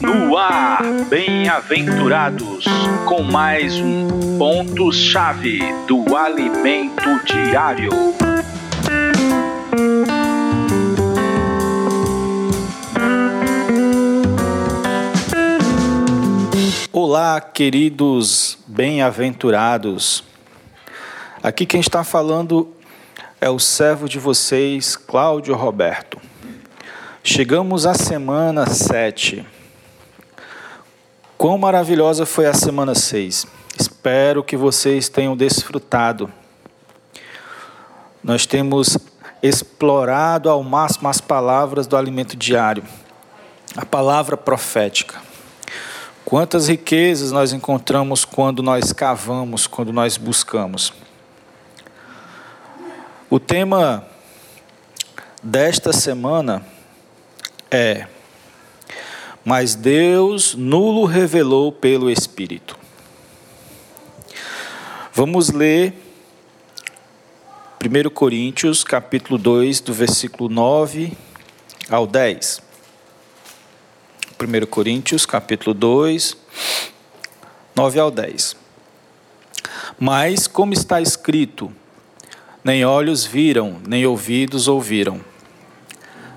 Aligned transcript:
No 0.00 0.36
ar, 0.36 0.84
bem-aventurados, 1.08 2.64
com 3.06 3.24
mais 3.24 3.74
um 3.74 4.38
ponto-chave 4.38 5.58
do 5.88 6.16
alimento 6.16 7.02
diário. 7.24 7.90
Olá, 16.92 17.40
queridos 17.40 18.56
bem-aventurados. 18.68 20.22
Aqui 21.42 21.66
quem 21.66 21.80
está 21.80 22.04
falando 22.04 22.72
é 23.40 23.50
o 23.50 23.58
servo 23.58 24.08
de 24.08 24.20
vocês, 24.20 24.94
Cláudio 24.94 25.56
Roberto. 25.56 26.23
Chegamos 27.26 27.86
à 27.86 27.94
semana 27.94 28.66
7. 28.66 29.46
Quão 31.38 31.56
maravilhosa 31.56 32.26
foi 32.26 32.44
a 32.44 32.52
semana 32.52 32.94
6. 32.94 33.46
Espero 33.80 34.44
que 34.44 34.58
vocês 34.58 35.08
tenham 35.08 35.34
desfrutado. 35.34 36.30
Nós 38.22 38.44
temos 38.44 38.98
explorado 39.42 40.50
ao 40.50 40.62
máximo 40.62 41.08
as 41.08 41.18
palavras 41.18 41.86
do 41.86 41.96
alimento 41.96 42.36
diário, 42.36 42.84
a 43.74 43.86
palavra 43.86 44.36
profética. 44.36 45.18
Quantas 46.26 46.68
riquezas 46.68 47.32
nós 47.32 47.54
encontramos 47.54 48.26
quando 48.26 48.62
nós 48.62 48.92
cavamos, 48.92 49.66
quando 49.66 49.94
nós 49.94 50.18
buscamos. 50.18 50.92
O 53.30 53.40
tema 53.40 54.06
desta 55.42 55.90
semana 55.90 56.73
é: 57.74 58.06
Mas 59.44 59.74
Deus 59.74 60.54
nulo 60.54 61.04
revelou 61.04 61.72
pelo 61.72 62.10
Espírito. 62.10 62.78
Vamos 65.12 65.50
ler 65.50 65.92
1 67.82 68.10
Coríntios, 68.10 68.82
capítulo 68.82 69.38
2, 69.38 69.80
do 69.80 69.92
versículo 69.92 70.48
9 70.48 71.12
ao 71.90 72.06
10. 72.06 72.62
1 74.40 74.66
Coríntios, 74.66 75.26
capítulo 75.26 75.74
2, 75.74 76.36
9 77.74 78.00
ao 78.00 78.10
10. 78.10 78.56
Mas, 79.98 80.46
como 80.46 80.72
está 80.72 81.00
escrito, 81.00 81.72
nem 82.64 82.84
olhos 82.84 83.24
viram, 83.24 83.80
nem 83.86 84.04
ouvidos 84.06 84.66
ouviram, 84.66 85.20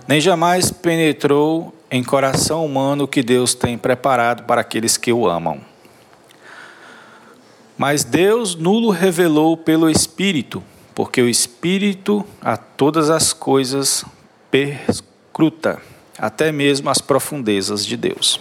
nem 0.08 0.22
jamais 0.22 0.72
penetrou 0.72 1.74
em 1.92 2.04
coração 2.04 2.66
humano 2.66 3.04
o 3.04 3.08
que 3.08 3.22
Deus 3.22 3.54
tem 3.54 3.78
preparado 3.78 4.44
para 4.44 4.62
aqueles 4.62 4.96
que 4.96 5.12
o 5.12 5.28
amam. 5.28 5.60
Mas 7.78 8.04
Deus 8.04 8.56
nulo 8.56 8.90
revelou 8.90 9.58
pelo 9.58 9.90
Espírito, 9.90 10.64
porque 10.96 11.22
o 11.22 11.30
Espírito 11.30 12.26
a 12.42 12.58
todas 12.58 13.10
as 13.10 13.34
coisas 13.34 14.04
perscruta, 14.50 15.82
até 16.18 16.52
mesmo 16.52 16.90
as 16.90 17.00
profundezas 17.00 17.86
de 17.86 17.98
Deus. 17.98 18.40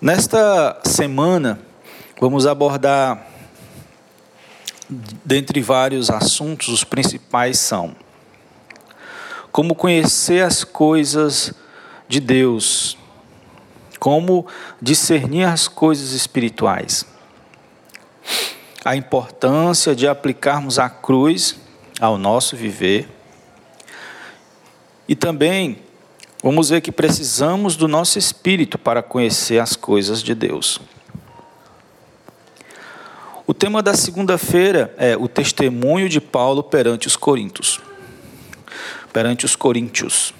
Nesta 0.00 0.80
semana, 0.84 1.60
vamos 2.20 2.46
abordar 2.46 3.26
dentre 5.24 5.60
vários 5.60 6.10
assuntos, 6.10 6.68
os 6.68 6.84
principais 6.84 7.58
são 7.58 7.94
como 9.52 9.74
conhecer 9.74 10.42
as 10.42 10.64
coisas 10.64 11.52
de 12.08 12.18
Deus, 12.18 12.96
como 14.00 14.46
discernir 14.80 15.44
as 15.44 15.68
coisas 15.68 16.12
espirituais, 16.12 17.06
a 18.84 18.96
importância 18.96 19.94
de 19.94 20.08
aplicarmos 20.08 20.78
a 20.78 20.88
cruz 20.88 21.56
ao 22.00 22.18
nosso 22.18 22.56
viver 22.56 23.06
e 25.06 25.14
também 25.14 25.78
vamos 26.42 26.70
ver 26.70 26.80
que 26.80 26.90
precisamos 26.90 27.76
do 27.76 27.86
nosso 27.86 28.18
espírito 28.18 28.78
para 28.78 29.02
conhecer 29.02 29.58
as 29.58 29.76
coisas 29.76 30.22
de 30.22 30.34
Deus. 30.34 30.80
O 33.46 33.52
tema 33.52 33.82
da 33.82 33.94
segunda-feira 33.94 34.94
é 34.96 35.16
o 35.16 35.28
testemunho 35.28 36.08
de 36.08 36.20
Paulo 36.20 36.62
perante 36.62 37.06
os 37.06 37.16
Coríntios. 37.16 37.80
Perante 39.12 39.44
os 39.44 39.54
Coríntios. 39.54 40.32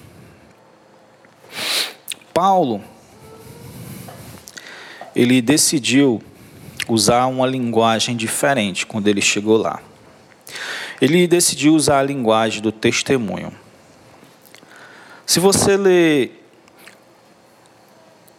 Paulo 2.32 2.82
ele 5.14 5.42
decidiu 5.42 6.22
usar 6.88 7.26
uma 7.26 7.46
linguagem 7.46 8.16
diferente 8.16 8.86
quando 8.86 9.08
ele 9.08 9.20
chegou 9.20 9.56
lá. 9.56 9.80
Ele 11.00 11.26
decidiu 11.26 11.74
usar 11.74 11.98
a 11.98 12.02
linguagem 12.02 12.62
do 12.62 12.72
testemunho. 12.72 13.52
Se 15.26 15.38
você 15.38 15.76
ler 15.76 16.42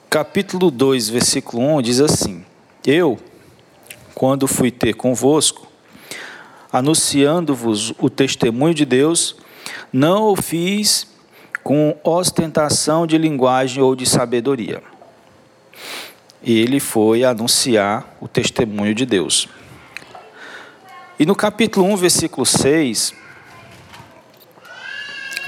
capítulo 0.10 0.70
2, 0.72 1.10
versículo 1.10 1.62
1, 1.78 1.82
diz 1.82 2.00
assim: 2.00 2.46
Eu, 2.86 3.20
quando 4.16 4.48
fui 4.48 4.72
ter 4.72 4.94
convosco, 4.94 5.68
anunciando-vos 6.72 7.94
o 8.00 8.10
testemunho 8.10 8.74
de 8.74 8.86
Deus, 8.86 9.36
não 9.92 10.32
o 10.32 10.36
fiz 10.36 11.08
com 11.64 11.98
ostentação 12.04 13.08
de 13.08 13.18
linguagem 13.18 13.82
ou 13.82 13.96
de 13.96 14.06
sabedoria. 14.06 14.84
Ele 16.44 16.80
foi 16.80 17.24
anunciar 17.24 18.18
o 18.20 18.28
testemunho 18.28 18.94
de 18.94 19.06
Deus. 19.06 19.48
E 21.18 21.26
no 21.26 21.36
capítulo 21.36 21.86
1, 21.86 21.96
versículo 21.96 22.46
6, 22.46 23.14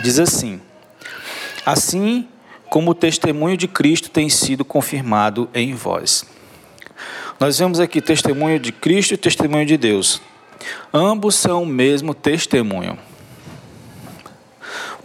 diz 0.02 0.20
assim: 0.20 0.62
Assim 1.66 2.28
como 2.70 2.92
o 2.92 2.96
testemunho 2.96 3.58
de 3.58 3.68
Cristo 3.68 4.10
tem 4.10 4.30
sido 4.30 4.64
confirmado 4.64 5.50
em 5.54 5.74
vós. 5.74 6.26
Nós 7.40 7.60
vemos 7.60 7.80
aqui 7.80 8.02
testemunho 8.02 8.60
de 8.60 8.72
Cristo 8.72 9.14
e 9.14 9.18
testemunho 9.18 9.66
de 9.66 9.76
Deus. 9.76 10.22
Ambos 10.94 11.36
são 11.36 11.64
o 11.64 11.66
mesmo 11.66 12.14
testemunho. 12.14 12.98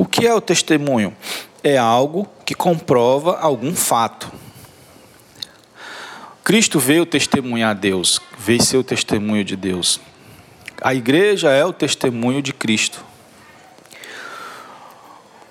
O 0.01 0.07
que 0.07 0.27
é 0.27 0.35
o 0.35 0.41
testemunho? 0.41 1.15
É 1.63 1.77
algo 1.77 2.27
que 2.47 2.55
comprova 2.55 3.39
algum 3.39 3.77
fato. 3.77 4.33
Cristo 6.43 6.81
veio 6.81 7.05
testemunhar 7.05 7.75
Deus, 7.75 8.19
veio 8.39 8.63
ser 8.63 8.79
o 8.79 8.83
testemunho 8.83 9.45
de 9.45 9.57
Deus. 9.57 10.01
A 10.81 10.95
igreja 10.95 11.51
é 11.51 11.67
o 11.67 11.73
testemunho 11.75 12.41
de 12.41 12.55
Cristo. 12.55 13.05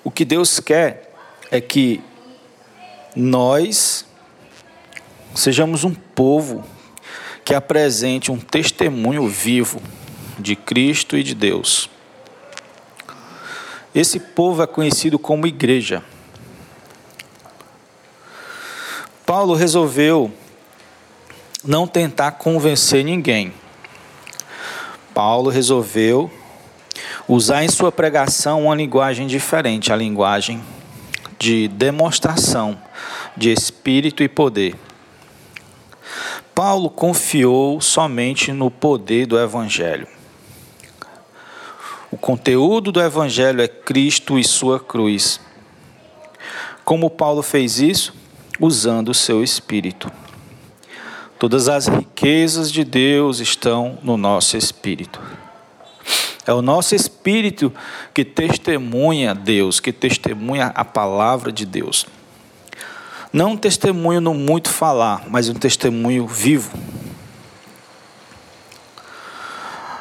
O 0.02 0.10
que 0.10 0.24
Deus 0.24 0.58
quer 0.58 1.14
é 1.48 1.60
que 1.60 2.02
nós 3.14 4.04
Sejamos 5.32 5.84
um 5.84 5.94
povo 5.94 6.64
que 7.44 7.54
apresente 7.54 8.32
um 8.32 8.36
testemunho 8.36 9.28
vivo 9.28 9.80
de 10.40 10.56
Cristo 10.56 11.16
e 11.16 11.22
de 11.22 11.36
Deus. 11.36 11.88
Esse 13.94 14.20
povo 14.20 14.62
é 14.62 14.66
conhecido 14.66 15.18
como 15.18 15.46
igreja. 15.46 16.04
Paulo 19.26 19.54
resolveu 19.54 20.32
não 21.64 21.86
tentar 21.86 22.32
convencer 22.32 23.04
ninguém. 23.04 23.52
Paulo 25.12 25.50
resolveu 25.50 26.30
usar 27.28 27.64
em 27.64 27.68
sua 27.68 27.90
pregação 27.90 28.64
uma 28.64 28.74
linguagem 28.74 29.26
diferente, 29.26 29.92
a 29.92 29.96
linguagem 29.96 30.62
de 31.38 31.68
demonstração 31.68 32.80
de 33.36 33.52
espírito 33.52 34.22
e 34.22 34.28
poder. 34.28 34.76
Paulo 36.54 36.90
confiou 36.90 37.80
somente 37.80 38.52
no 38.52 38.70
poder 38.70 39.26
do 39.26 39.38
Evangelho. 39.38 40.06
Conteúdo 42.20 42.92
do 42.92 43.00
Evangelho 43.00 43.62
é 43.62 43.68
Cristo 43.68 44.38
e 44.38 44.44
sua 44.44 44.78
cruz. 44.78 45.40
Como 46.84 47.08
Paulo 47.08 47.42
fez 47.42 47.80
isso? 47.80 48.14
Usando 48.60 49.08
o 49.08 49.14
seu 49.14 49.42
espírito. 49.42 50.12
Todas 51.38 51.66
as 51.66 51.86
riquezas 51.86 52.70
de 52.70 52.84
Deus 52.84 53.40
estão 53.40 53.98
no 54.02 54.18
nosso 54.18 54.54
espírito. 54.58 55.18
É 56.46 56.52
o 56.52 56.60
nosso 56.60 56.94
espírito 56.94 57.72
que 58.12 58.24
testemunha 58.24 59.34
Deus, 59.34 59.80
que 59.80 59.90
testemunha 59.90 60.66
a 60.74 60.84
palavra 60.84 61.50
de 61.50 61.64
Deus. 61.64 62.04
Não 63.32 63.52
um 63.52 63.56
testemunho 63.56 64.20
no 64.20 64.34
muito 64.34 64.68
falar, 64.68 65.24
mas 65.30 65.48
um 65.48 65.54
testemunho 65.54 66.26
vivo. 66.26 66.76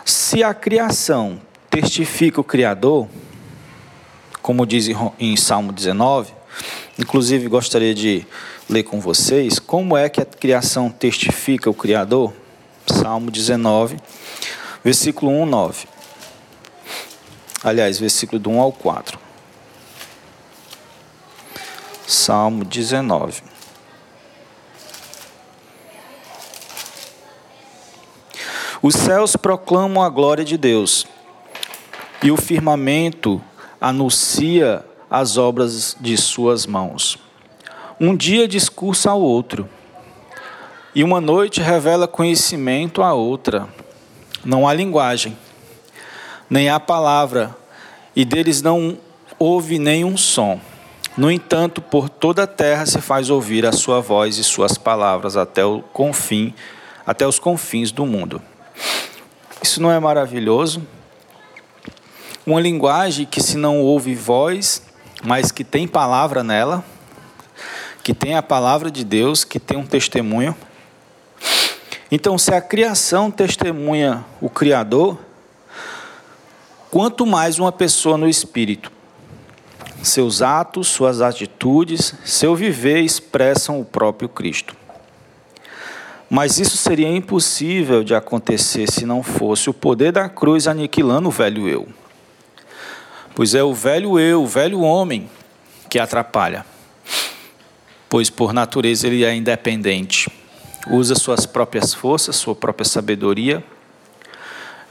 Se 0.03 0.43
a 0.43 0.53
criação 0.53 1.39
testifica 1.69 2.41
o 2.41 2.43
Criador, 2.43 3.07
como 4.41 4.65
diz 4.65 4.87
em 5.19 5.35
Salmo 5.35 5.71
19, 5.71 6.33
inclusive 6.97 7.47
gostaria 7.47 7.93
de 7.93 8.25
ler 8.69 8.83
com 8.83 8.99
vocês 8.99 9.59
como 9.59 9.95
é 9.95 10.09
que 10.09 10.21
a 10.21 10.25
criação 10.25 10.89
testifica 10.89 11.69
o 11.69 11.73
Criador. 11.73 12.33
Salmo 12.87 13.29
19, 13.29 13.97
versículo 14.83 15.31
1, 15.31 15.45
9. 15.45 15.87
Aliás, 17.63 17.99
versículo 17.99 18.39
do 18.39 18.49
1 18.49 18.59
ao 18.59 18.71
4. 18.71 19.19
Salmo 22.07 22.65
19. 22.65 23.43
Os 28.81 28.95
céus 28.95 29.35
proclamam 29.35 30.01
a 30.01 30.09
glória 30.09 30.45
de 30.45 30.57
Deus, 30.57 31.05
e 32.21 32.31
o 32.31 32.37
firmamento 32.37 33.41
anuncia 33.79 34.83
as 35.09 35.37
obras 35.37 35.95
de 35.99 36.17
suas 36.17 36.65
mãos. 36.65 37.17
Um 37.99 38.15
dia 38.15 38.47
discursa 38.47 39.11
ao 39.11 39.21
outro, 39.21 39.67
e 40.93 41.03
uma 41.03 41.21
noite 41.21 41.61
revela 41.61 42.07
conhecimento 42.07 43.01
à 43.01 43.13
outra. 43.13 43.67
Não 44.43 44.67
há 44.67 44.73
linguagem, 44.73 45.37
nem 46.49 46.69
há 46.69 46.79
palavra, 46.79 47.55
e 48.15 48.25
deles 48.25 48.61
não 48.61 48.97
ouve 49.37 49.79
nenhum 49.79 50.17
som. 50.17 50.59
No 51.15 51.29
entanto, 51.29 51.81
por 51.81 52.09
toda 52.09 52.43
a 52.43 52.47
terra 52.47 52.85
se 52.85 52.99
faz 53.01 53.29
ouvir 53.29 53.65
a 53.65 53.71
sua 53.71 53.99
voz 53.99 54.37
e 54.37 54.43
suas 54.43 54.77
palavras 54.77 55.35
até 55.35 55.63
o 55.65 55.81
confim, 55.81 56.53
até 57.05 57.27
os 57.27 57.39
confins 57.39 57.91
do 57.91 58.05
mundo. 58.05 58.41
Isso 59.61 59.81
não 59.81 59.91
é 59.91 59.99
maravilhoso? 59.99 60.81
Uma 62.49 62.59
linguagem 62.59 63.27
que, 63.27 63.43
se 63.43 63.55
não 63.55 63.79
ouve 63.79 64.15
voz, 64.15 64.81
mas 65.23 65.51
que 65.51 65.63
tem 65.63 65.87
palavra 65.87 66.43
nela, 66.43 66.83
que 68.03 68.11
tem 68.11 68.33
a 68.33 68.41
palavra 68.41 68.89
de 68.89 69.03
Deus, 69.03 69.43
que 69.43 69.59
tem 69.59 69.77
um 69.77 69.85
testemunho. 69.85 70.55
Então, 72.11 72.39
se 72.39 72.51
a 72.51 72.59
criação 72.59 73.29
testemunha 73.29 74.25
o 74.41 74.49
Criador, 74.49 75.19
quanto 76.89 77.23
mais 77.23 77.59
uma 77.59 77.71
pessoa 77.71 78.17
no 78.17 78.27
espírito. 78.27 78.91
Seus 80.01 80.41
atos, 80.41 80.87
suas 80.87 81.21
atitudes, 81.21 82.15
seu 82.25 82.55
viver 82.55 83.01
expressam 83.01 83.79
o 83.79 83.85
próprio 83.85 84.27
Cristo. 84.27 84.75
Mas 86.27 86.57
isso 86.57 86.77
seria 86.77 87.15
impossível 87.15 88.03
de 88.03 88.15
acontecer 88.15 88.91
se 88.91 89.05
não 89.05 89.21
fosse 89.21 89.69
o 89.69 89.73
poder 89.73 90.11
da 90.11 90.27
cruz 90.27 90.67
aniquilando 90.67 91.27
o 91.27 91.31
velho 91.31 91.69
eu. 91.69 91.87
Pois 93.39 93.55
é 93.55 93.63
o 93.63 93.73
velho 93.73 94.19
eu, 94.19 94.43
o 94.43 94.45
velho 94.45 94.81
homem, 94.81 95.29
que 95.89 95.97
atrapalha. 95.97 96.65
Pois 98.09 98.29
por 98.29 98.51
natureza 98.51 99.07
ele 99.07 99.23
é 99.23 99.33
independente, 99.33 100.29
usa 100.87 101.15
suas 101.15 101.45
próprias 101.45 101.93
forças, 101.93 102.35
sua 102.35 102.53
própria 102.53 102.83
sabedoria, 102.83 103.63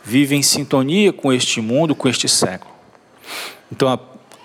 vive 0.02 0.34
em 0.34 0.42
sintonia 0.42 1.12
com 1.12 1.30
este 1.30 1.60
mundo, 1.60 1.94
com 1.94 2.08
este 2.08 2.26
século. 2.26 2.72
Então 3.70 3.86
a, 3.86 3.98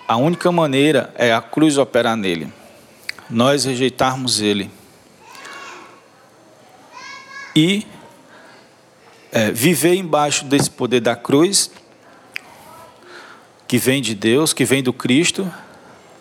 a 0.06 0.18
única 0.18 0.52
maneira 0.52 1.10
é 1.14 1.32
a 1.32 1.40
cruz 1.40 1.78
operar 1.78 2.14
nele, 2.14 2.52
nós 3.30 3.64
rejeitarmos 3.64 4.42
ele 4.42 4.70
e 7.56 7.86
é, 9.32 9.50
viver 9.50 9.94
embaixo 9.94 10.44
desse 10.44 10.70
poder 10.70 11.00
da 11.00 11.16
cruz, 11.16 11.70
que 13.66 13.78
vem 13.78 14.02
de 14.02 14.14
Deus, 14.14 14.52
que 14.52 14.64
vem 14.64 14.82
do 14.82 14.92
Cristo, 14.92 15.50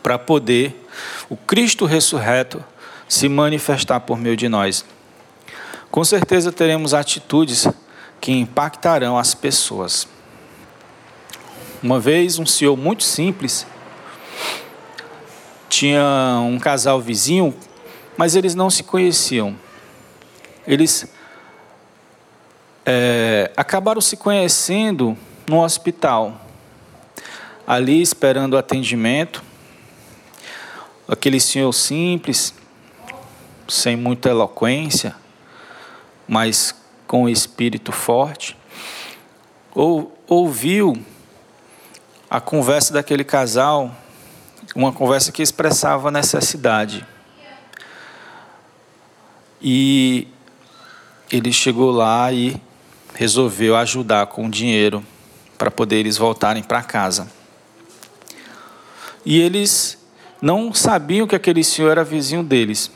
para 0.01 0.17
poder 0.19 0.87
o 1.29 1.35
Cristo 1.35 1.85
ressurreto 1.85 2.63
se 3.07 3.29
manifestar 3.29 3.99
por 4.01 4.17
meio 4.17 4.35
de 4.35 4.49
nós. 4.49 4.85
Com 5.89 6.03
certeza 6.03 6.51
teremos 6.51 6.93
atitudes 6.93 7.67
que 8.19 8.31
impactarão 8.31 9.17
as 9.17 9.33
pessoas. 9.33 10.07
Uma 11.81 11.99
vez, 11.99 12.39
um 12.39 12.45
senhor 12.45 12.77
muito 12.77 13.03
simples 13.03 13.67
tinha 15.69 16.39
um 16.45 16.59
casal 16.59 17.01
vizinho, 17.01 17.53
mas 18.15 18.35
eles 18.35 18.55
não 18.55 18.69
se 18.69 18.83
conheciam. 18.83 19.55
Eles 20.65 21.11
é, 22.85 23.51
acabaram 23.57 23.99
se 23.99 24.15
conhecendo 24.15 25.17
no 25.49 25.61
hospital, 25.63 26.42
ali 27.65 28.01
esperando 28.01 28.54
o 28.54 28.57
atendimento. 28.57 29.44
Aquele 31.07 31.39
senhor 31.39 31.71
simples, 31.74 32.54
sem 33.68 33.95
muita 33.95 34.30
eloquência, 34.30 35.15
mas 36.27 36.75
com 37.07 37.27
espírito 37.27 37.92
forte, 37.92 38.57
ou, 39.74 40.18
ouviu 40.27 40.98
a 42.30 42.39
conversa 42.39 42.94
daquele 42.94 43.24
casal, 43.24 43.95
uma 44.75 44.92
conversa 44.92 45.31
que 45.31 45.42
expressava 45.42 46.10
necessidade. 46.10 47.06
E 49.62 50.27
ele 51.31 51.54
chegou 51.54 51.92
lá 51.92 52.31
e 52.31 52.60
resolveu 53.13 53.75
ajudar 53.75 54.27
com 54.27 54.50
dinheiro 54.50 55.06
para 55.57 55.69
poder 55.69 55.98
eles 55.98 56.18
voltarem 56.18 56.63
para 56.63 56.81
casa. 56.81 57.42
E 59.25 59.39
eles 59.39 59.97
não 60.41 60.73
sabiam 60.73 61.25
que 61.25 61.35
aquele 61.35 61.63
senhor 61.63 61.91
era 61.91 62.03
vizinho 62.03 62.43
deles. 62.43 62.91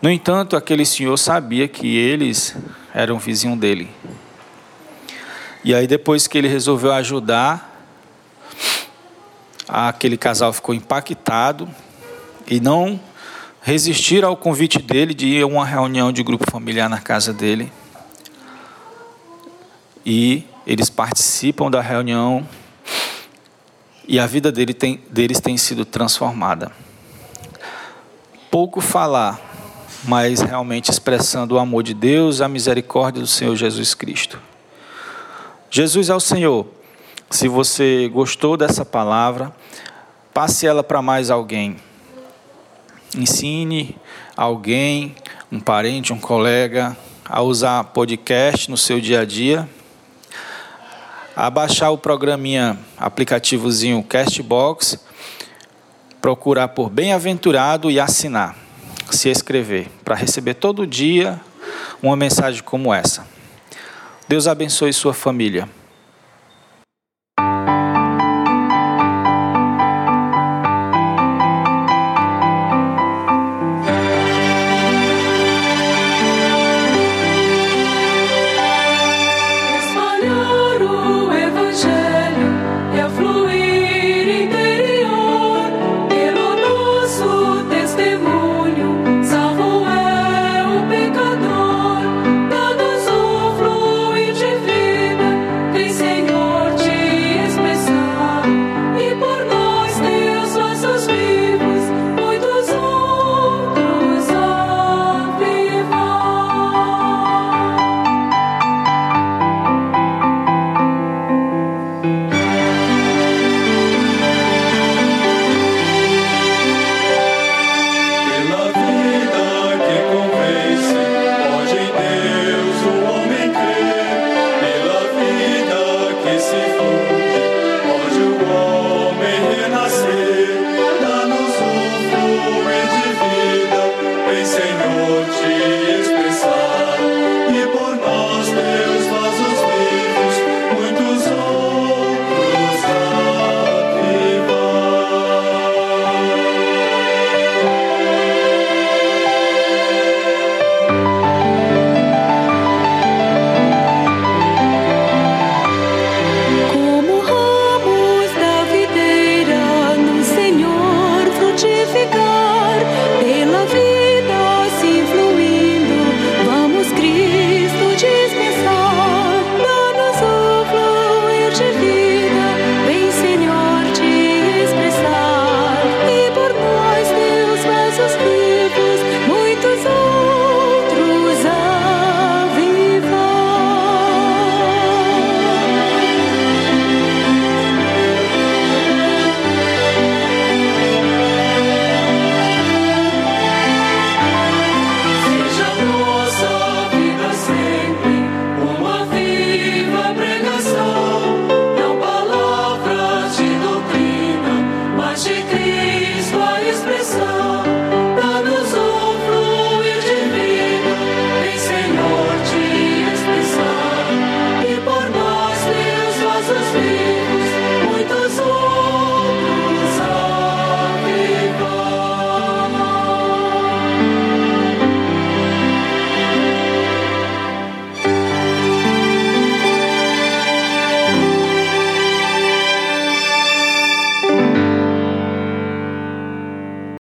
No 0.00 0.10
entanto, 0.10 0.56
aquele 0.56 0.84
senhor 0.84 1.16
sabia 1.16 1.66
que 1.66 1.96
eles 1.96 2.54
eram 2.94 3.18
vizinho 3.18 3.56
dele. 3.56 3.88
E 5.64 5.74
aí, 5.74 5.86
depois 5.86 6.26
que 6.26 6.36
ele 6.36 6.48
resolveu 6.48 6.92
ajudar, 6.92 7.88
aquele 9.66 10.16
casal 10.16 10.52
ficou 10.52 10.74
impactado 10.74 11.68
e 12.46 12.60
não 12.60 13.00
resistiram 13.62 14.28
ao 14.28 14.36
convite 14.36 14.78
dele 14.78 15.12
de 15.12 15.26
ir 15.26 15.42
a 15.42 15.46
uma 15.46 15.66
reunião 15.66 16.12
de 16.12 16.22
grupo 16.22 16.48
familiar 16.50 16.88
na 16.88 17.00
casa 17.00 17.32
dele 17.32 17.72
e 20.06 20.44
eles 20.64 20.88
participam 20.88 21.68
da 21.68 21.80
reunião 21.80 22.46
e 24.08 24.18
a 24.18 24.26
vida 24.26 24.52
dele 24.52 24.72
tem, 24.72 25.00
deles 25.10 25.40
tem 25.40 25.56
sido 25.56 25.84
transformada. 25.84 26.70
Pouco 28.50 28.80
falar, 28.80 29.40
mas 30.04 30.40
realmente 30.40 30.90
expressando 30.90 31.56
o 31.56 31.58
amor 31.58 31.82
de 31.82 31.92
Deus, 31.92 32.40
a 32.40 32.48
misericórdia 32.48 33.20
do 33.20 33.26
Senhor 33.26 33.56
Jesus 33.56 33.94
Cristo. 33.94 34.40
Jesus 35.70 36.08
é 36.08 36.14
o 36.14 36.20
Senhor. 36.20 36.66
Se 37.30 37.48
você 37.48 38.08
gostou 38.12 38.56
dessa 38.56 38.84
palavra, 38.84 39.54
passe 40.32 40.66
ela 40.66 40.84
para 40.84 41.02
mais 41.02 41.30
alguém. 41.30 41.76
Ensine 43.16 43.96
alguém, 44.36 45.16
um 45.50 45.58
parente, 45.58 46.12
um 46.12 46.18
colega, 46.18 46.96
a 47.24 47.42
usar 47.42 47.82
podcast 47.84 48.70
no 48.70 48.76
seu 48.76 49.00
dia 49.00 49.20
a 49.20 49.24
dia 49.24 49.68
a 51.36 51.50
baixar 51.50 51.90
o 51.90 51.98
programinha, 51.98 52.78
aplicativozinho 52.96 54.02
Castbox, 54.02 54.98
procurar 56.18 56.68
por 56.68 56.88
Bem-aventurado 56.88 57.90
e 57.90 58.00
assinar, 58.00 58.56
se 59.10 59.28
inscrever, 59.28 59.88
para 60.02 60.14
receber 60.14 60.54
todo 60.54 60.86
dia 60.86 61.38
uma 62.02 62.16
mensagem 62.16 62.62
como 62.62 62.92
essa. 62.92 63.28
Deus 64.26 64.46
abençoe 64.46 64.94
sua 64.94 65.12
família. 65.12 65.68